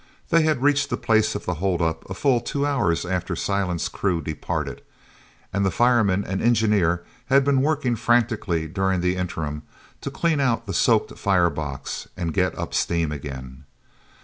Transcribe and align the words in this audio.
They 0.29 0.41
had 0.41 0.63
reached 0.63 0.89
the 0.89 0.97
place 0.97 1.35
of 1.35 1.45
the 1.45 1.53
hold 1.61 1.79
up 1.79 2.09
a 2.09 2.15
full 2.15 2.39
two 2.41 2.65
hours 2.65 3.05
after 3.05 3.35
Silent's 3.35 3.87
crew 3.87 4.19
departed; 4.19 4.81
and 5.53 5.63
the 5.63 5.69
fireman 5.69 6.23
and 6.25 6.41
engineer 6.41 7.03
had 7.27 7.45
been 7.45 7.61
working 7.61 7.95
frantically 7.95 8.67
during 8.67 9.01
the 9.01 9.15
interim 9.15 9.61
to 10.01 10.09
clean 10.09 10.39
out 10.39 10.65
the 10.65 10.73
soaked 10.73 11.15
fire 11.19 11.51
box 11.51 12.07
and 12.17 12.33
get 12.33 12.57
up 12.57 12.73
steam 12.73 13.11
again. 13.11 13.65